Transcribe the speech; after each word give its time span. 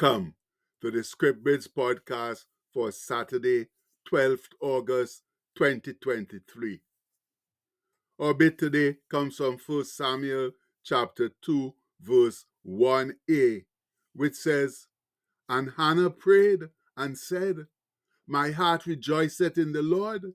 Welcome 0.00 0.34
to 0.80 0.92
the 0.92 1.02
Script 1.02 1.42
Bids 1.42 1.66
podcast 1.66 2.44
for 2.72 2.92
Saturday, 2.92 3.66
12th 4.08 4.50
August 4.60 5.22
2023. 5.56 6.80
Our 8.20 8.34
bit 8.34 8.58
today 8.58 8.98
comes 9.10 9.38
from 9.38 9.58
1 9.66 9.84
Samuel 9.86 10.52
chapter 10.84 11.30
2, 11.42 11.74
verse 12.00 12.44
1a, 12.64 13.64
which 14.14 14.34
says, 14.34 14.86
And 15.48 15.72
Hannah 15.76 16.10
prayed 16.10 16.68
and 16.96 17.18
said, 17.18 17.66
My 18.26 18.52
heart 18.52 18.86
rejoiceth 18.86 19.58
in 19.58 19.72
the 19.72 19.82
Lord, 19.82 20.32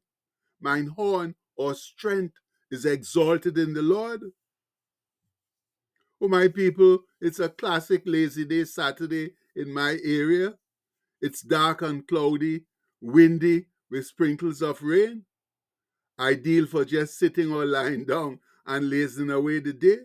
mine 0.59 0.87
horn 0.87 1.35
or 1.55 1.73
strength 1.73 2.35
is 2.69 2.85
exalted 2.85 3.57
in 3.57 3.73
the 3.73 3.81
Lord. 3.81 4.23
Oh, 6.19 6.27
my 6.27 6.49
people, 6.49 6.99
it's 7.21 7.39
a 7.39 7.47
classic 7.47 8.01
lazy 8.05 8.43
day 8.43 8.65
Saturday 8.65 9.35
in 9.55 9.73
my 9.73 9.97
area. 10.03 10.53
It's 11.21 11.41
dark 11.41 11.81
and 11.81 12.05
cloudy, 12.07 12.65
windy, 13.01 13.67
with 13.89 14.05
sprinkles 14.07 14.61
of 14.61 14.81
rain. 14.81 15.23
Ideal 16.19 16.67
for 16.67 16.85
just 16.85 17.17
sitting 17.17 17.51
or 17.51 17.65
lying 17.65 18.05
down 18.05 18.39
and 18.65 18.89
lazing 18.89 19.29
away 19.29 19.59
the 19.59 19.73
day. 19.73 19.97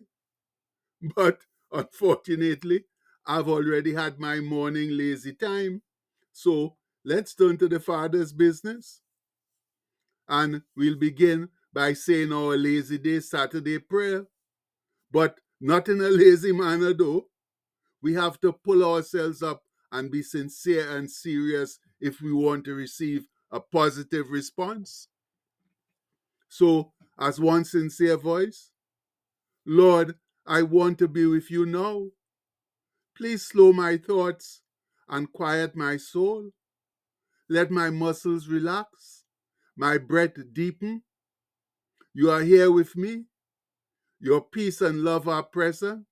But 1.14 1.40
unfortunately, 1.72 2.84
I've 3.26 3.48
already 3.48 3.94
had 3.94 4.18
my 4.18 4.40
morning 4.40 4.96
lazy 4.96 5.34
time. 5.34 5.82
So 6.32 6.76
let's 7.04 7.34
turn 7.34 7.56
to 7.58 7.68
the 7.68 7.80
Father's 7.80 8.32
business. 8.32 9.00
And 10.28 10.62
we'll 10.76 10.96
begin 10.96 11.48
by 11.72 11.92
saying 11.92 12.32
our 12.32 12.56
lazy 12.56 12.98
day 12.98 13.20
Saturday 13.20 13.78
prayer. 13.78 14.26
But 15.10 15.40
not 15.60 15.88
in 15.88 16.00
a 16.00 16.08
lazy 16.08 16.52
manner, 16.52 16.92
though. 16.92 17.26
We 18.02 18.14
have 18.14 18.40
to 18.40 18.52
pull 18.52 18.84
ourselves 18.84 19.42
up 19.42 19.62
and 19.90 20.10
be 20.10 20.22
sincere 20.22 20.96
and 20.96 21.10
serious 21.10 21.78
if 22.00 22.20
we 22.20 22.32
want 22.32 22.64
to 22.64 22.74
receive 22.74 23.26
a 23.50 23.60
positive 23.60 24.30
response. 24.30 25.08
So, 26.48 26.92
as 27.18 27.40
one 27.40 27.64
sincere 27.64 28.16
voice, 28.16 28.70
Lord, 29.66 30.14
I 30.46 30.62
want 30.62 30.98
to 30.98 31.08
be 31.08 31.26
with 31.26 31.50
you 31.50 31.66
now. 31.66 32.06
Please 33.16 33.42
slow 33.46 33.72
my 33.72 33.96
thoughts 33.96 34.62
and 35.08 35.32
quiet 35.32 35.74
my 35.74 35.96
soul. 35.96 36.50
Let 37.48 37.70
my 37.70 37.90
muscles 37.90 38.46
relax, 38.46 39.24
my 39.76 39.98
breath 39.98 40.36
deepen. 40.52 41.02
You 42.14 42.30
are 42.30 42.42
here 42.42 42.70
with 42.70 42.96
me. 42.96 43.24
Your 44.20 44.40
peace 44.40 44.80
and 44.80 45.02
love 45.02 45.28
are 45.28 45.42
present. 45.42 46.07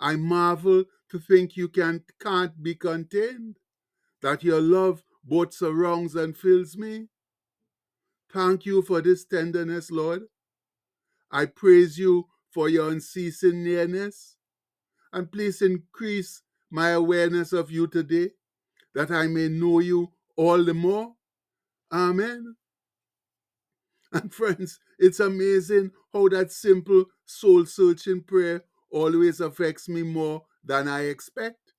I 0.00 0.16
marvel 0.16 0.84
to 1.10 1.18
think 1.18 1.56
you 1.56 1.68
can, 1.68 2.04
can't 2.20 2.62
be 2.62 2.74
contained, 2.74 3.56
that 4.22 4.44
your 4.44 4.60
love 4.60 5.02
both 5.24 5.52
surrounds 5.52 6.14
and 6.14 6.36
fills 6.36 6.76
me. 6.76 7.08
Thank 8.32 8.66
you 8.66 8.82
for 8.82 9.00
this 9.00 9.24
tenderness, 9.24 9.90
Lord. 9.90 10.22
I 11.30 11.46
praise 11.46 11.98
you 11.98 12.28
for 12.50 12.68
your 12.68 12.90
unceasing 12.90 13.64
nearness. 13.64 14.36
And 15.12 15.30
please 15.30 15.62
increase 15.62 16.42
my 16.70 16.90
awareness 16.90 17.52
of 17.52 17.70
you 17.70 17.86
today, 17.86 18.30
that 18.94 19.10
I 19.10 19.26
may 19.26 19.48
know 19.48 19.80
you 19.80 20.12
all 20.36 20.62
the 20.62 20.74
more. 20.74 21.14
Amen. 21.92 22.56
And 24.12 24.32
friends, 24.34 24.80
it's 24.98 25.20
amazing 25.20 25.92
how 26.12 26.28
that 26.28 26.52
simple 26.52 27.06
soul 27.24 27.66
searching 27.66 28.22
prayer 28.22 28.64
always 28.90 29.40
affects 29.40 29.88
me 29.88 30.02
more 30.02 30.44
than 30.64 30.88
I 30.88 31.02
expect. 31.02 31.72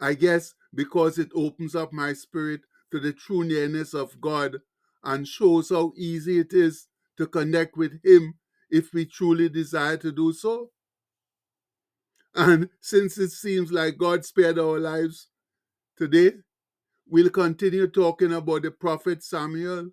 I 0.00 0.14
guess 0.14 0.54
because 0.74 1.18
it 1.18 1.30
opens 1.34 1.74
up 1.74 1.92
my 1.92 2.12
spirit 2.12 2.60
to 2.92 3.00
the 3.00 3.12
true 3.12 3.44
nearness 3.44 3.94
of 3.94 4.20
God 4.20 4.58
and 5.04 5.26
shows 5.26 5.70
how 5.70 5.92
easy 5.96 6.38
it 6.38 6.52
is 6.52 6.86
to 7.16 7.26
connect 7.26 7.76
with 7.76 8.02
Him 8.04 8.34
if 8.70 8.92
we 8.92 9.06
truly 9.06 9.48
desire 9.48 9.96
to 9.98 10.12
do 10.12 10.32
so. 10.32 10.70
And 12.34 12.68
since 12.80 13.18
it 13.18 13.30
seems 13.30 13.72
like 13.72 13.98
God 13.98 14.24
spared 14.24 14.58
our 14.58 14.78
lives 14.78 15.28
today, 15.96 16.32
we'll 17.08 17.30
continue 17.30 17.88
talking 17.88 18.32
about 18.32 18.62
the 18.62 18.70
prophet 18.70 19.24
Samuel 19.24 19.90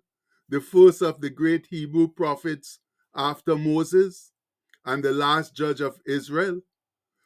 the 0.48 0.60
first 0.60 1.02
of 1.02 1.20
the 1.20 1.30
great 1.30 1.66
Hebrew 1.70 2.08
prophets 2.08 2.78
after 3.14 3.56
Moses, 3.56 4.32
and 4.86 5.02
the 5.02 5.12
last 5.12 5.54
judge 5.54 5.80
of 5.82 5.98
Israel. 6.06 6.60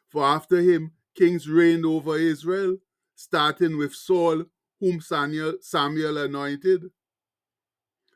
For 0.09 0.25
after 0.25 0.60
him, 0.60 0.93
kings 1.15 1.48
reigned 1.48 1.87
over 1.87 2.16
Israel, 2.16 2.78
starting 3.15 3.76
with 3.76 3.94
Saul, 3.94 4.44
whom 4.81 5.00
Samuel, 5.00 5.54
Samuel 5.60 6.19
anointed. 6.19 6.91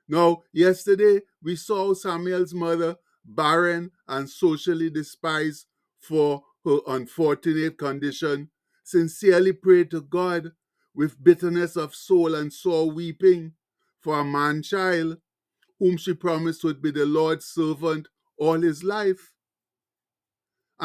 Now, 0.09 0.43
yesterday 0.53 1.21
we 1.43 1.57
saw 1.57 1.95
Samuel's 1.95 2.55
mother, 2.55 2.97
barren 3.25 3.91
and 4.09 4.29
socially 4.29 4.91
despised 4.91 5.67
for 6.01 6.43
her 6.65 6.79
unfortunate 6.87 7.79
condition, 7.79 8.51
sincerely 8.83 9.53
prayed 9.53 9.91
to 9.91 10.03
God 10.03 10.53
with 10.95 11.23
bitterness 11.23 11.77
of 11.77 11.95
soul 11.95 12.35
and 12.35 12.53
sore 12.53 12.91
weeping 12.91 13.53
for 14.01 14.21
a 14.21 14.25
man 14.25 14.63
child, 14.63 15.19
whom 15.79 15.97
she 15.97 16.15
promised 16.15 16.65
would 16.65 16.81
be 16.81 16.91
the 16.91 17.07
Lord's 17.07 17.47
servant 17.47 18.09
all 18.39 18.61
his 18.61 18.83
life. 18.85 19.34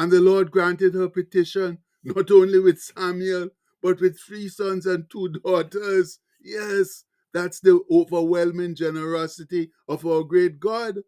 And 0.00 0.10
the 0.10 0.20
Lord 0.22 0.50
granted 0.50 0.94
her 0.94 1.10
petition, 1.10 1.76
not 2.04 2.30
only 2.30 2.58
with 2.58 2.80
Samuel, 2.80 3.50
but 3.82 4.00
with 4.00 4.18
three 4.18 4.48
sons 4.48 4.86
and 4.86 5.04
two 5.10 5.28
daughters. 5.28 6.20
Yes, 6.40 7.04
that's 7.34 7.60
the 7.60 7.80
overwhelming 7.90 8.76
generosity 8.76 9.72
of 9.86 10.06
our 10.06 10.22
great 10.22 10.58
God. 10.58 11.00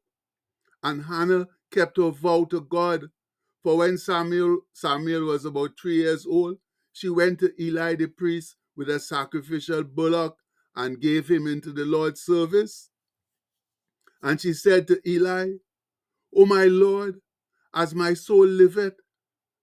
And 0.82 1.06
Hannah 1.06 1.48
kept 1.70 1.96
her 1.96 2.10
vow 2.10 2.44
to 2.50 2.60
God. 2.60 3.08
For 3.62 3.78
when 3.78 3.96
Samuel, 3.96 4.58
Samuel 4.74 5.22
was 5.24 5.46
about 5.46 5.70
three 5.80 6.02
years 6.02 6.26
old, 6.26 6.58
she 6.92 7.08
went 7.08 7.38
to 7.38 7.50
Eli 7.58 7.94
the 7.94 8.08
priest 8.08 8.56
with 8.76 8.90
a 8.90 9.00
sacrificial 9.00 9.84
bullock 9.84 10.36
and 10.76 11.00
gave 11.00 11.30
him 11.30 11.46
into 11.46 11.72
the 11.72 11.86
Lord's 11.86 12.20
service. 12.20 12.90
And 14.20 14.38
she 14.38 14.52
said 14.52 14.86
to 14.88 15.00
Eli, 15.08 15.52
O 16.36 16.44
my 16.44 16.64
Lord, 16.66 17.22
as 17.74 17.94
my 17.94 18.14
soul 18.14 18.46
liveth, 18.46 19.00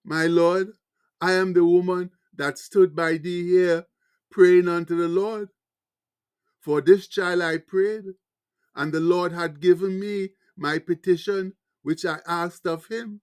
my 0.03 0.27
Lord, 0.27 0.73
I 1.21 1.33
am 1.33 1.53
the 1.53 1.65
woman 1.65 2.11
that 2.35 2.57
stood 2.57 2.95
by 2.95 3.17
thee 3.17 3.47
here, 3.47 3.85
praying 4.31 4.67
unto 4.67 4.95
the 4.95 5.07
Lord. 5.07 5.49
For 6.59 6.81
this 6.81 7.07
child 7.07 7.41
I 7.41 7.57
prayed, 7.57 8.05
and 8.75 8.93
the 8.93 8.99
Lord 8.99 9.31
had 9.31 9.59
given 9.59 9.99
me 9.99 10.29
my 10.57 10.79
petition 10.79 11.53
which 11.81 12.05
I 12.05 12.19
asked 12.27 12.67
of 12.67 12.87
him. 12.87 13.21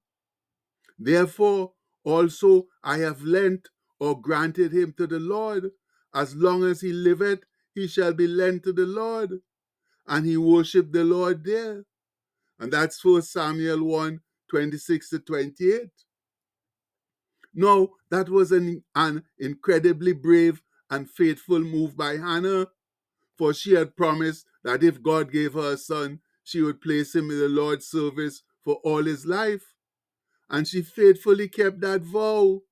Therefore 0.98 1.72
also 2.04 2.68
I 2.82 2.98
have 2.98 3.22
lent 3.22 3.68
or 3.98 4.20
granted 4.20 4.72
him 4.72 4.92
to 4.98 5.06
the 5.06 5.20
Lord, 5.20 5.70
as 6.14 6.34
long 6.34 6.64
as 6.64 6.80
he 6.80 6.92
liveth, 6.92 7.41
he 7.74 7.86
shall 7.86 8.14
be 8.14 8.26
lent 8.26 8.62
to 8.64 8.72
the 8.72 8.86
Lord. 8.86 9.41
And 10.06 10.24
he 10.24 10.36
worshiped 10.36 10.92
the 10.92 11.04
Lord 11.04 11.44
there. 11.44 11.84
And 12.58 12.72
that's 12.72 13.04
1 13.04 13.22
Samuel 13.22 13.82
1 13.84 14.20
26 14.51 15.11
to 15.11 15.19
28. 15.21 15.91
No, 17.55 17.95
that 18.11 18.29
was 18.29 18.53
an, 18.53 18.84
an 18.95 19.25
incredibly 19.39 20.12
brave 20.12 20.62
and 20.91 21.11
faithful 21.11 21.61
move 21.61 21.97
by 21.97 22.17
Hannah, 22.19 22.69
for 23.39 23.55
she 23.55 23.75
had 23.75 23.97
promised 23.97 24.47
that 24.65 24.84
if 24.84 25.03
God 25.03 25.33
gave 25.33 25.54
her 25.54 25.72
a 25.72 25.77
son, 25.78 26.21
she 26.45 26.63
would 26.63 26.81
place 26.81 27.15
him 27.15 27.31
in 27.31 27.39
the 27.41 27.48
Lord's 27.48 27.87
service 27.87 28.43
for 28.65 28.77
all 28.84 29.04
his 29.04 29.27
life. 29.27 29.75
And 30.51 30.69
she 30.69 30.83
faithfully 30.83 31.49
kept 31.49 31.81
that 31.81 32.03
vow. 32.03 32.63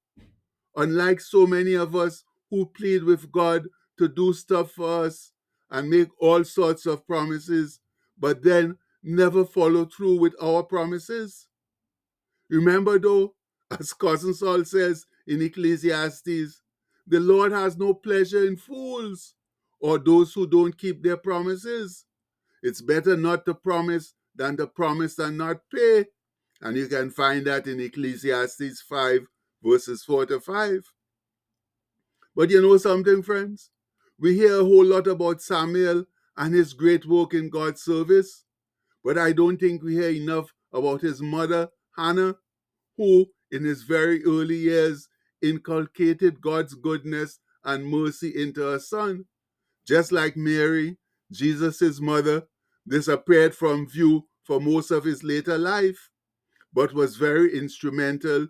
Unlike 0.77 1.21
so 1.21 1.47
many 1.47 1.75
of 1.75 1.97
us 1.97 2.25
who 2.51 2.67
plead 2.67 3.05
with 3.05 3.33
God 3.33 3.69
to 3.99 4.09
do 4.09 4.33
stuff 4.33 4.73
for 4.73 5.05
us 5.07 5.33
and 5.71 5.91
make 5.91 6.09
all 6.21 6.45
sorts 6.45 6.87
of 6.87 7.07
promises, 7.07 7.81
but 8.19 8.43
then 8.43 8.79
never 9.03 9.45
follow 9.45 9.85
through 9.87 10.19
with 10.21 10.35
our 10.43 10.63
promises. 10.63 11.49
Remember, 12.49 12.99
though, 12.99 13.35
as 13.71 13.93
Cousin 13.93 14.35
Sol 14.35 14.65
says 14.65 15.07
in 15.27 15.43
Ecclesiastes, 15.43 16.61
the 17.07 17.21
Lord 17.21 17.53
has 17.53 17.77
no 17.77 17.95
pleasure 17.95 18.47
in 18.47 18.57
fools 18.57 19.35
or 19.81 19.99
those 19.99 20.33
who 20.33 20.47
don't 20.47 20.77
keep 20.77 21.03
their 21.03 21.17
promises. 21.17 22.05
It's 22.63 22.81
better 22.81 23.17
not 23.17 23.45
to 23.47 23.55
promise 23.55 24.15
than 24.35 24.57
to 24.57 24.67
promise 24.67 25.19
and 25.19 25.37
not 25.37 25.59
pay. 25.75 26.07
And 26.61 26.77
you 26.77 26.87
can 26.87 27.11
find 27.11 27.47
that 27.47 27.67
in 27.67 27.81
Ecclesiastes 27.81 28.81
5, 28.83 29.27
verses 29.63 30.03
4 30.05 30.27
to 30.27 30.41
5. 30.41 30.93
But 32.35 32.51
you 32.51 32.63
know 32.63 32.77
something, 32.79 33.23
friends? 33.23 33.71
We 34.19 34.35
hear 34.35 34.61
a 34.61 34.65
whole 34.65 34.85
lot 34.85 35.07
about 35.07 35.43
Samuel 35.43 36.05
and 36.37 36.55
his 36.55 36.73
great 36.73 37.07
work 37.07 37.35
in 37.35 37.51
God's 37.51 37.83
service, 37.83 38.45
but 39.05 39.19
I 39.19 39.33
don't 39.33 39.59
think 39.59 39.83
we 39.83 39.95
hear 39.95 40.11
enough 40.11 40.53
about 40.73 41.01
his 41.01 41.21
mother, 41.21 41.69
Hannah, 41.97 42.37
who, 42.97 43.27
in 43.51 43.65
his 43.65 43.83
very 43.83 44.25
early 44.25 44.57
years 44.57 45.09
inculcated 45.43 46.41
God's 46.41 46.75
goodness 46.75 47.39
and 47.65 47.87
mercy 47.87 48.31
into 48.41 48.63
her 48.63 48.79
son. 48.79 49.27
Just 49.87 50.13
like 50.13 50.37
Mary, 50.37 50.97
Jesus' 51.31 52.01
mother, 52.01 52.45
disappeared 52.89 53.55
from 53.55 53.89
view 53.89 54.27
for 54.45 54.61
most 54.61 54.91
of 54.91 55.05
his 55.05 55.23
later 55.23 55.59
life, 55.59 56.11
but 56.73 56.93
was 56.93 57.17
very 57.17 57.57
instrumental, 57.57 58.49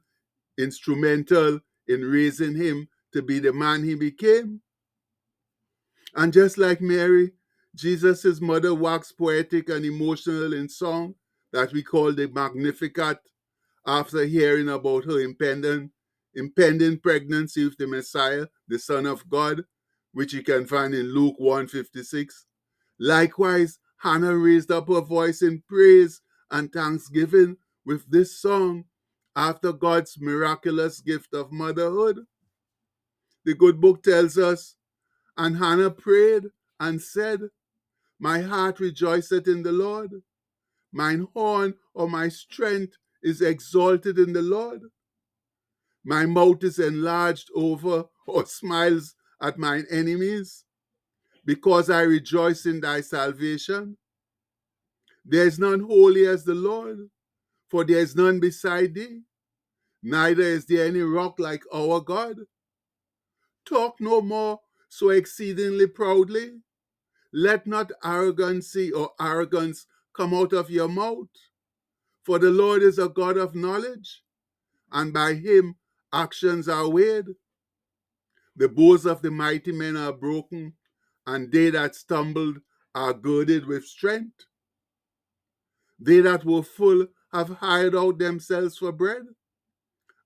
instrumental 0.58 1.60
in 1.88 2.02
raising 2.02 2.54
him 2.54 2.88
to 3.12 3.22
be 3.22 3.38
the 3.38 3.52
man 3.52 3.84
he 3.84 3.94
became. 3.94 4.60
And 6.14 6.32
just 6.32 6.58
like 6.58 6.80
Mary, 6.80 7.32
Jesus' 7.74 8.40
mother 8.40 8.74
waxed 8.74 9.18
poetic 9.18 9.68
and 9.68 9.84
emotional 9.84 10.52
in 10.52 10.68
song 10.68 11.14
that 11.52 11.72
we 11.72 11.82
call 11.82 12.12
the 12.12 12.28
Magnificat 12.28 13.18
after 13.86 14.24
hearing 14.24 14.68
about 14.68 15.04
her 15.04 15.20
impending, 15.20 15.90
impending 16.34 16.98
pregnancy 16.98 17.64
with 17.64 17.76
the 17.76 17.86
Messiah, 17.86 18.46
the 18.68 18.78
Son 18.78 19.06
of 19.06 19.28
God, 19.28 19.64
which 20.12 20.32
you 20.32 20.42
can 20.42 20.66
find 20.66 20.94
in 20.94 21.14
Luke 21.14 21.36
156. 21.38 22.46
Likewise, 22.98 23.78
Hannah 23.98 24.36
raised 24.36 24.70
up 24.70 24.88
her 24.88 25.00
voice 25.00 25.42
in 25.42 25.62
praise 25.68 26.20
and 26.50 26.72
thanksgiving 26.72 27.56
with 27.84 28.08
this 28.10 28.40
song 28.40 28.84
after 29.36 29.72
God's 29.72 30.18
miraculous 30.20 31.00
gift 31.00 31.34
of 31.34 31.52
motherhood. 31.52 32.20
The 33.44 33.54
good 33.54 33.80
book 33.80 34.02
tells 34.02 34.38
us, 34.38 34.76
and 35.36 35.56
Hannah 35.56 35.90
prayed 35.90 36.44
and 36.80 37.00
said, 37.02 37.40
My 38.18 38.40
heart 38.40 38.80
rejoiceth 38.80 39.48
in 39.48 39.62
the 39.62 39.72
Lord. 39.72 40.22
Mine 40.92 41.26
horn 41.34 41.74
or 41.92 42.08
my 42.08 42.28
strength 42.28 42.96
is 43.24 43.40
exalted 43.40 44.18
in 44.18 44.32
the 44.32 44.42
Lord. 44.42 44.82
My 46.04 46.26
mouth 46.26 46.62
is 46.62 46.78
enlarged 46.78 47.50
over 47.54 48.04
or 48.26 48.46
smiles 48.46 49.16
at 49.42 49.58
mine 49.58 49.86
enemies, 49.90 50.64
because 51.44 51.90
I 51.90 52.02
rejoice 52.02 52.66
in 52.66 52.80
thy 52.80 53.00
salvation. 53.00 53.96
There 55.24 55.46
is 55.46 55.58
none 55.58 55.80
holy 55.80 56.26
as 56.26 56.44
the 56.44 56.54
Lord, 56.54 57.10
for 57.70 57.84
there 57.84 57.98
is 57.98 58.14
none 58.14 58.40
beside 58.40 58.94
thee, 58.94 59.22
neither 60.02 60.42
is 60.42 60.66
there 60.66 60.86
any 60.86 61.00
rock 61.00 61.38
like 61.38 61.62
our 61.72 62.00
God. 62.00 62.36
Talk 63.64 63.96
no 64.00 64.20
more 64.20 64.60
so 64.90 65.08
exceedingly 65.10 65.86
proudly. 65.86 66.60
Let 67.32 67.66
not 67.66 67.90
arrogancy 68.04 68.92
or 68.92 69.10
arrogance 69.20 69.86
come 70.14 70.34
out 70.34 70.52
of 70.52 70.70
your 70.70 70.88
mouth. 70.88 71.28
For 72.24 72.38
the 72.38 72.50
Lord 72.50 72.82
is 72.82 72.98
a 72.98 73.08
God 73.08 73.36
of 73.36 73.54
knowledge, 73.54 74.22
and 74.90 75.12
by 75.12 75.34
him 75.34 75.76
actions 76.12 76.68
are 76.68 76.88
weighed. 76.88 77.26
The 78.56 78.68
bows 78.68 79.04
of 79.04 79.20
the 79.20 79.30
mighty 79.30 79.72
men 79.72 79.96
are 79.96 80.12
broken, 80.12 80.74
and 81.26 81.52
they 81.52 81.70
that 81.70 81.94
stumbled 81.94 82.58
are 82.94 83.12
girded 83.12 83.66
with 83.66 83.84
strength. 83.84 84.46
They 85.98 86.20
that 86.20 86.44
were 86.44 86.62
full 86.62 87.08
have 87.32 87.48
hired 87.48 87.94
out 87.94 88.18
themselves 88.18 88.78
for 88.78 88.92
bread, 88.92 89.24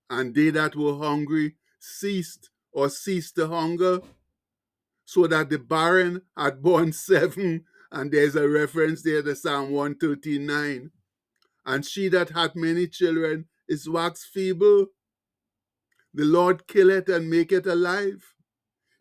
and 0.09 0.33
they 0.33 0.51
that 0.51 0.75
were 0.75 0.97
hungry 0.97 1.55
ceased 1.79 2.49
or 2.71 2.89
ceased 2.89 3.35
to 3.35 3.47
hunger, 3.47 3.99
so 5.03 5.27
that 5.27 5.49
the 5.49 5.59
barren 5.59 6.21
had 6.37 6.61
borne 6.61 6.93
seven, 6.93 7.65
and 7.91 8.11
there's 8.11 8.35
a 8.35 8.47
reference 8.47 9.01
there 9.01 9.23
to 9.23 9.35
Psalm 9.35 9.71
139. 9.71 10.91
And 11.65 11.85
she 11.85 12.07
that 12.09 12.29
hath 12.29 12.55
many 12.55 12.87
children 12.87 13.45
is 13.67 13.89
waxed 13.89 14.27
feeble. 14.33 14.87
The 16.13 16.25
Lord 16.25 16.67
killeth 16.67 17.09
and 17.09 17.29
maketh 17.29 17.67
alive. 17.67 18.33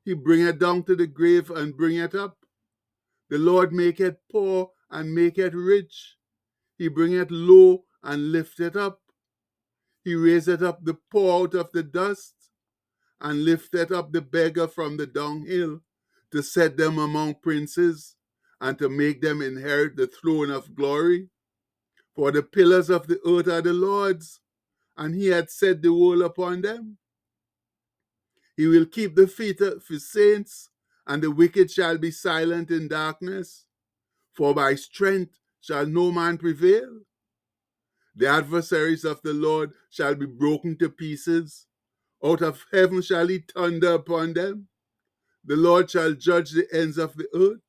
He 0.04 0.14
bringeth 0.14 0.58
down 0.58 0.84
to 0.84 0.96
the 0.96 1.06
grave 1.06 1.50
and 1.50 1.76
bringeth 1.76 2.14
up. 2.14 2.38
The 3.30 3.38
Lord 3.38 3.72
maketh 3.72 4.16
poor 4.30 4.70
and 4.90 5.14
maketh 5.14 5.54
rich. 5.54 6.16
He 6.76 6.88
bringeth 6.88 7.30
low 7.30 7.84
and 8.02 8.32
lifteth 8.32 8.76
up. 8.76 9.00
He 10.04 10.14
raiseth 10.14 10.62
up 10.62 10.84
the 10.84 10.94
poor 11.10 11.42
out 11.42 11.54
of 11.54 11.72
the 11.72 11.82
dust 11.82 12.34
and 13.20 13.44
lifteth 13.44 13.90
up 13.90 14.12
the 14.12 14.22
beggar 14.22 14.68
from 14.68 14.96
the 14.96 15.06
dunghill 15.06 15.80
to 16.30 16.42
set 16.42 16.76
them 16.76 16.98
among 16.98 17.34
princes 17.42 18.14
and 18.60 18.78
to 18.78 18.88
make 18.88 19.20
them 19.20 19.42
inherit 19.42 19.96
the 19.96 20.06
throne 20.06 20.50
of 20.50 20.74
glory. 20.74 21.28
For 22.18 22.32
the 22.32 22.42
pillars 22.42 22.90
of 22.90 23.06
the 23.06 23.20
earth 23.24 23.46
are 23.46 23.62
the 23.62 23.72
Lord's, 23.72 24.40
and 24.96 25.14
he 25.14 25.28
hath 25.28 25.50
set 25.50 25.82
the 25.82 25.90
whole 25.90 26.22
upon 26.22 26.62
them. 26.62 26.98
He 28.56 28.66
will 28.66 28.86
keep 28.86 29.14
the 29.14 29.28
feet 29.28 29.60
of 29.60 29.86
his 29.86 30.10
saints, 30.10 30.68
and 31.06 31.22
the 31.22 31.30
wicked 31.30 31.70
shall 31.70 31.96
be 31.96 32.10
silent 32.10 32.72
in 32.72 32.88
darkness. 32.88 33.66
For 34.32 34.52
by 34.52 34.74
strength 34.74 35.38
shall 35.60 35.86
no 35.86 36.10
man 36.10 36.38
prevail. 36.38 37.02
The 38.16 38.26
adversaries 38.26 39.04
of 39.04 39.22
the 39.22 39.32
Lord 39.32 39.70
shall 39.88 40.16
be 40.16 40.26
broken 40.26 40.76
to 40.78 40.90
pieces. 40.90 41.68
Out 42.24 42.42
of 42.42 42.66
heaven 42.72 43.00
shall 43.00 43.28
he 43.28 43.44
thunder 43.54 43.92
upon 43.92 44.32
them. 44.32 44.66
The 45.44 45.54
Lord 45.54 45.88
shall 45.88 46.14
judge 46.14 46.50
the 46.50 46.66
ends 46.72 46.98
of 46.98 47.14
the 47.14 47.28
earth, 47.32 47.62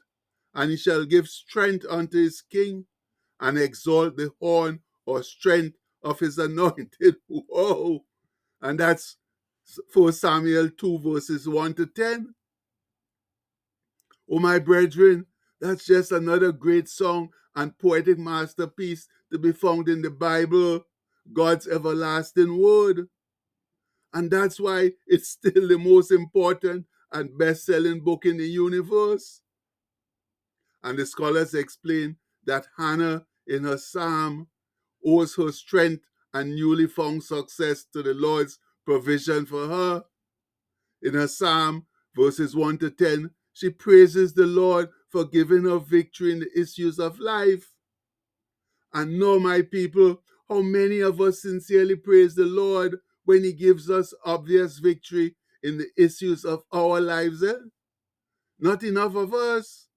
and 0.55 0.71
he 0.71 0.77
shall 0.77 1.05
give 1.05 1.27
strength 1.27 1.85
unto 1.87 2.17
his 2.17 2.41
king, 2.41 2.87
and 3.39 3.57
exalt 3.57 4.17
the 4.17 4.31
horn 4.39 4.79
or 5.05 5.23
strength 5.23 5.77
of 6.03 6.19
his 6.19 6.37
anointed. 6.37 7.15
Whoa! 7.27 8.03
And 8.61 8.79
that's 8.79 9.17
1 9.93 10.13
Samuel 10.13 10.69
2, 10.69 10.99
verses 10.99 11.47
1 11.47 11.73
to 11.75 11.85
10. 11.85 12.33
Oh, 14.31 14.39
my 14.39 14.59
brethren, 14.59 15.25
that's 15.59 15.85
just 15.85 16.11
another 16.11 16.51
great 16.51 16.87
song 16.87 17.29
and 17.55 17.77
poetic 17.77 18.17
masterpiece 18.17 19.07
to 19.31 19.37
be 19.39 19.51
found 19.51 19.89
in 19.89 20.01
the 20.01 20.09
Bible, 20.09 20.85
God's 21.33 21.67
everlasting 21.67 22.61
word. 22.61 23.07
And 24.13 24.29
that's 24.29 24.59
why 24.59 24.91
it's 25.07 25.29
still 25.43 25.67
the 25.67 25.77
most 25.77 26.11
important 26.11 26.85
and 27.11 27.37
best 27.37 27.65
selling 27.65 28.01
book 28.01 28.25
in 28.25 28.37
the 28.37 28.47
universe. 28.47 29.41
And 30.83 30.97
the 30.97 31.05
scholars 31.05 31.53
explain 31.53 32.17
that 32.49 32.65
Hannah, 32.77 33.25
in 33.45 33.63
her 33.63 33.77
psalm, 33.77 34.47
owes 35.05 35.35
her 35.35 35.51
strength 35.51 36.03
and 36.33 36.55
newly 36.55 36.87
found 36.87 37.23
success 37.23 37.85
to 37.93 38.01
the 38.01 38.15
Lord's 38.15 38.57
provision 38.85 39.45
for 39.45 39.67
her. 39.67 40.03
In 41.03 41.13
her 41.13 41.27
psalm, 41.27 41.85
verses 42.15 42.55
1 42.55 42.79
to 42.79 42.89
10, 42.89 43.29
she 43.53 43.69
praises 43.69 44.33
the 44.33 44.47
Lord 44.47 44.89
for 45.09 45.25
giving 45.25 45.65
her 45.65 45.77
victory 45.77 46.31
in 46.31 46.39
the 46.39 46.59
issues 46.59 46.97
of 46.97 47.19
life. 47.19 47.69
And 48.95 49.19
know, 49.19 49.39
my 49.39 49.61
people, 49.61 50.23
how 50.49 50.61
many 50.61 51.01
of 51.01 51.21
us 51.21 51.43
sincerely 51.43 51.97
praise 51.97 52.33
the 52.33 52.45
Lord 52.45 52.97
when 53.25 53.43
He 53.43 53.53
gives 53.53 53.91
us 53.91 54.11
obvious 54.25 54.79
victory 54.79 55.35
in 55.61 55.77
the 55.77 55.89
issues 55.95 56.45
of 56.45 56.63
our 56.73 56.99
lives? 56.99 57.43
Eh? 57.43 57.53
Not 58.59 58.81
enough 58.81 59.13
of 59.13 59.35
us 59.35 59.88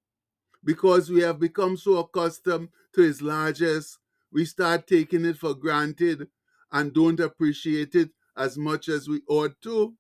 because 0.65 1.11
we 1.11 1.23
have 1.23 1.39
become 1.41 1.77
so 1.77 1.99
accustomed 1.99 2.69
to 2.95 3.03
his 3.03 3.23
largesse, 3.23 3.99
we 4.33 4.45
start 4.45 4.87
taking 4.87 5.25
it 5.25 5.37
for 5.37 5.55
granted 5.55 6.29
and 6.71 6.93
don't 6.93 7.21
appreciate 7.21 7.95
it 7.95 8.11
as 8.37 8.57
much 8.57 8.89
as 8.89 9.09
we 9.09 9.21
ought 9.29 9.61
to. 9.63 9.95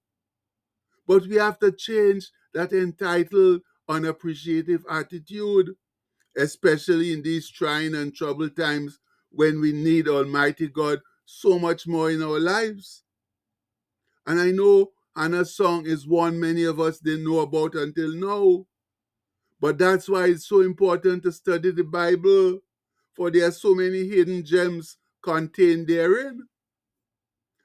But 1.06 1.26
we 1.26 1.36
have 1.36 1.58
to 1.60 1.72
change 1.72 2.30
that 2.54 2.72
entitled, 2.72 3.62
unappreciative 3.88 4.84
attitude, 4.88 5.74
especially 6.36 7.12
in 7.12 7.22
these 7.22 7.50
trying 7.50 7.94
and 7.94 8.14
troubled 8.14 8.56
times 8.56 8.98
when 9.30 9.60
we 9.60 9.72
need 9.72 10.08
Almighty 10.08 10.68
God 10.68 11.00
so 11.24 11.58
much 11.58 11.86
more 11.86 12.10
in 12.10 12.22
our 12.22 12.40
lives. 12.40 13.02
And 14.26 14.40
I 14.40 14.50
know 14.50 14.92
Hannah's 15.16 15.54
song 15.54 15.86
is 15.86 16.06
one 16.06 16.38
many 16.40 16.64
of 16.64 16.80
us 16.80 16.98
didn't 17.00 17.24
know 17.24 17.40
about 17.40 17.74
until 17.74 18.12
now. 18.14 18.66
But 19.62 19.78
that's 19.78 20.08
why 20.08 20.26
it's 20.26 20.48
so 20.48 20.60
important 20.60 21.22
to 21.22 21.30
study 21.30 21.70
the 21.70 21.84
Bible, 21.84 22.58
for 23.14 23.30
there 23.30 23.46
are 23.46 23.52
so 23.52 23.76
many 23.76 24.08
hidden 24.08 24.44
gems 24.44 24.96
contained 25.22 25.86
therein. 25.86 26.48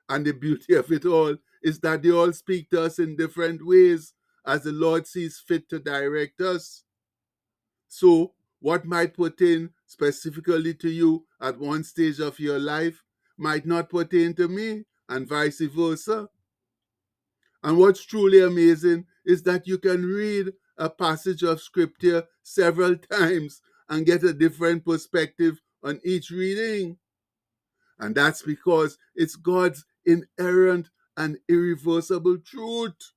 And 0.08 0.24
the 0.24 0.34
beauty 0.34 0.76
of 0.76 0.92
it 0.92 1.06
all 1.06 1.36
is 1.64 1.80
that 1.80 2.04
they 2.04 2.12
all 2.12 2.32
speak 2.34 2.70
to 2.70 2.84
us 2.84 3.00
in 3.00 3.16
different 3.16 3.66
ways 3.66 4.14
as 4.46 4.62
the 4.62 4.74
Lord 4.74 5.08
sees 5.08 5.40
fit 5.40 5.68
to 5.70 5.80
direct 5.80 6.40
us. 6.40 6.84
So, 7.88 8.34
what 8.60 8.86
might 8.86 9.16
pertain 9.18 9.72
specifically 9.88 10.76
to 10.76 10.90
you 10.90 11.26
at 11.42 11.58
one 11.58 11.84
stage 11.84 12.20
of 12.20 12.40
your 12.40 12.60
life 12.60 13.04
might 13.40 13.66
not 13.66 13.90
pertain 13.90 14.36
to 14.36 14.48
me, 14.48 14.86
and 15.10 15.28
vice 15.28 15.62
versa. 15.62 16.30
And 17.64 17.76
what's 17.76 18.06
truly 18.06 18.44
amazing 18.44 19.06
is 19.26 19.42
that 19.44 19.66
you 19.66 19.80
can 19.80 20.06
read 20.06 20.54
a 20.78 20.90
passage 20.90 21.44
of 21.44 21.62
scripture 21.62 22.24
several 22.44 22.96
times 23.12 23.62
and 23.90 24.06
get 24.06 24.24
a 24.24 24.34
different 24.34 24.86
perspective 24.86 25.62
on 25.84 26.00
each 26.04 26.30
reading. 26.32 26.98
And 28.00 28.14
that's 28.16 28.42
because 28.42 28.98
it's 29.16 29.36
God's 29.36 29.86
inerrant 30.06 30.90
and 31.16 31.38
irreversible 31.50 32.38
truth, 32.40 33.14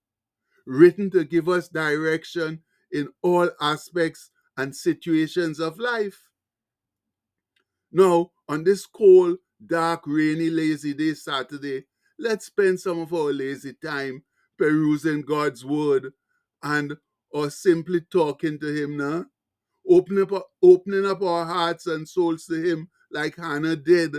written 0.66 1.10
to 1.10 1.24
give 1.24 1.48
us 1.48 1.68
direction 1.68 2.62
in 2.92 3.08
all 3.22 3.50
aspects 3.60 4.30
and 4.56 4.74
situations 4.74 5.60
of 5.60 5.78
life. 5.78 6.28
Now, 7.92 8.30
on 8.48 8.64
this 8.64 8.86
cold, 8.86 9.38
dark, 9.66 10.02
rainy, 10.06 10.48
lazy 10.48 10.94
day 10.94 11.14
Saturday, 11.14 11.84
let's 12.18 12.46
spend 12.46 12.80
some 12.80 13.00
of 13.00 13.12
our 13.12 13.32
lazy 13.32 13.74
time 13.84 14.22
perusing 14.58 15.22
God's 15.22 15.64
word 15.64 16.12
and 16.62 16.96
or 17.30 17.50
simply 17.50 18.00
talking 18.00 18.58
to 18.58 18.66
him 18.66 18.96
now. 18.96 19.26
Opening 19.88 20.32
up, 20.32 20.50
opening 20.62 21.06
up 21.06 21.22
our 21.22 21.44
hearts 21.44 21.86
and 21.86 22.08
souls 22.08 22.44
to 22.46 22.54
him 22.54 22.88
like 23.10 23.36
Hannah 23.36 23.76
did. 23.76 24.16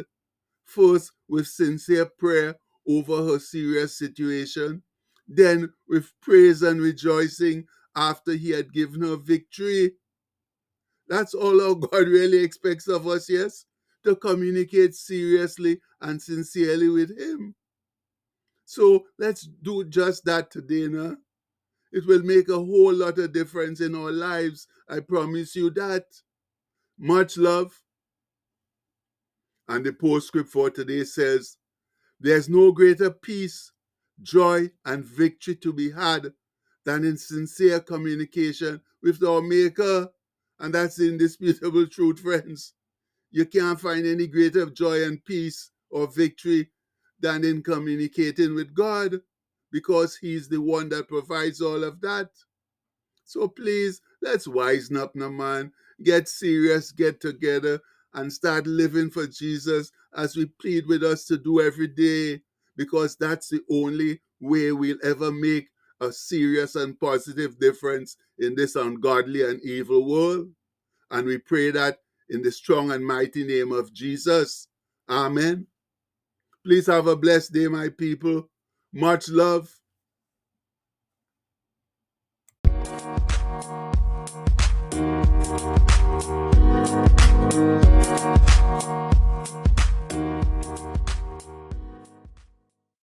First 0.65 1.11
with 1.27 1.47
sincere 1.47 2.05
prayer 2.05 2.55
over 2.87 3.23
her 3.23 3.39
serious 3.39 3.97
situation, 3.97 4.83
then 5.27 5.71
with 5.87 6.11
praise 6.21 6.61
and 6.61 6.81
rejoicing 6.81 7.65
after 7.95 8.33
he 8.33 8.51
had 8.51 8.73
given 8.73 9.01
her 9.01 9.17
victory. 9.17 9.91
That's 11.07 11.33
all 11.33 11.61
our 11.61 11.75
God 11.91 12.07
really 12.07 12.39
expects 12.39 12.87
of 12.87 13.07
us, 13.07 13.29
yes? 13.29 13.65
To 14.03 14.15
communicate 14.15 14.95
seriously 14.95 15.79
and 16.01 16.21
sincerely 16.21 16.89
with 16.89 17.17
him. 17.17 17.55
So 18.65 19.05
let's 19.19 19.47
do 19.61 19.83
just 19.83 20.23
that 20.25 20.49
today, 20.49 20.87
now. 20.87 21.17
It 21.91 22.05
will 22.05 22.23
make 22.23 22.49
a 22.49 22.55
whole 22.55 22.93
lot 22.93 23.17
of 23.17 23.33
difference 23.33 23.81
in 23.81 23.95
our 23.95 24.11
lives. 24.11 24.67
I 24.87 25.01
promise 25.01 25.55
you 25.55 25.69
that. 25.71 26.05
Much 26.97 27.37
love. 27.37 27.81
And 29.67 29.85
the 29.85 29.93
postscript 29.93 30.49
for 30.49 30.69
today 30.69 31.03
says, 31.03 31.57
There's 32.19 32.49
no 32.49 32.71
greater 32.71 33.09
peace, 33.09 33.71
joy, 34.21 34.69
and 34.85 35.03
victory 35.03 35.55
to 35.57 35.73
be 35.73 35.91
had 35.91 36.33
than 36.85 37.03
in 37.05 37.17
sincere 37.17 37.79
communication 37.79 38.81
with 39.01 39.23
our 39.23 39.41
Maker. 39.41 40.09
And 40.59 40.73
that's 40.73 40.97
the 40.97 41.09
indisputable 41.09 41.87
truth, 41.91 42.19
friends. 42.19 42.73
You 43.31 43.45
can't 43.45 43.79
find 43.79 44.05
any 44.05 44.27
greater 44.27 44.65
joy 44.65 45.03
and 45.05 45.23
peace 45.23 45.71
or 45.89 46.07
victory 46.07 46.69
than 47.19 47.43
in 47.43 47.63
communicating 47.63 48.55
with 48.55 48.73
God 48.73 49.21
because 49.71 50.15
He's 50.17 50.47
the 50.47 50.61
one 50.61 50.89
that 50.89 51.07
provides 51.07 51.61
all 51.61 51.83
of 51.83 52.01
that. 52.01 52.29
So 53.25 53.47
please, 53.47 54.01
let's 54.21 54.47
wisen 54.47 54.97
up 54.97 55.15
now, 55.15 55.29
man. 55.29 55.71
Get 56.03 56.27
serious, 56.27 56.91
get 56.91 57.21
together, 57.21 57.79
and 58.13 58.31
start 58.31 58.67
living 58.67 59.09
for 59.09 59.27
Jesus 59.27 59.91
as 60.15 60.35
we 60.35 60.45
plead 60.59 60.85
with 60.87 61.03
us 61.03 61.25
to 61.25 61.37
do 61.37 61.61
every 61.61 61.87
day, 61.87 62.41
because 62.75 63.15
that's 63.15 63.49
the 63.49 63.61
only 63.69 64.19
way 64.41 64.71
we'll 64.71 64.97
ever 65.03 65.31
make 65.31 65.69
a 66.01 66.11
serious 66.11 66.75
and 66.75 66.99
positive 66.99 67.57
difference 67.59 68.17
in 68.39 68.55
this 68.55 68.75
ungodly 68.75 69.49
and 69.49 69.61
evil 69.61 70.05
world. 70.05 70.49
And 71.11 71.27
we 71.27 71.37
pray 71.37 71.71
that 71.71 71.99
in 72.29 72.41
the 72.41 72.51
strong 72.51 72.91
and 72.91 73.05
mighty 73.05 73.45
name 73.45 73.71
of 73.71 73.93
Jesus. 73.93 74.67
Amen. 75.09 75.67
Please 76.65 76.87
have 76.87 77.07
a 77.07 77.15
blessed 77.15 77.53
day, 77.53 77.67
my 77.67 77.89
people. 77.89 78.49
Much 78.93 79.29
love. 79.29 79.81